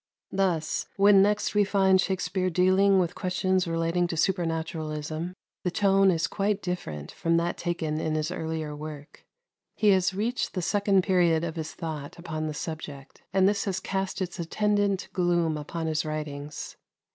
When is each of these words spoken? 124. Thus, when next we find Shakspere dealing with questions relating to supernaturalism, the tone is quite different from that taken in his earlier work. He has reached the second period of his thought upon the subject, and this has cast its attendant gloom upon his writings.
124. 0.31 0.35
Thus, 0.57 0.87
when 0.97 1.21
next 1.21 1.53
we 1.53 1.63
find 1.63 2.01
Shakspere 2.01 2.49
dealing 2.49 2.97
with 2.97 3.13
questions 3.13 3.67
relating 3.67 4.07
to 4.07 4.17
supernaturalism, 4.17 5.35
the 5.63 5.69
tone 5.69 6.09
is 6.09 6.25
quite 6.25 6.63
different 6.63 7.11
from 7.11 7.37
that 7.37 7.55
taken 7.55 7.99
in 8.01 8.15
his 8.15 8.31
earlier 8.31 8.75
work. 8.75 9.23
He 9.75 9.89
has 9.89 10.11
reached 10.15 10.55
the 10.55 10.63
second 10.63 11.03
period 11.03 11.43
of 11.43 11.55
his 11.55 11.73
thought 11.75 12.17
upon 12.17 12.47
the 12.47 12.55
subject, 12.55 13.21
and 13.31 13.47
this 13.47 13.65
has 13.65 13.79
cast 13.79 14.23
its 14.23 14.39
attendant 14.39 15.07
gloom 15.13 15.55
upon 15.55 15.85
his 15.85 16.03
writings. 16.03 16.77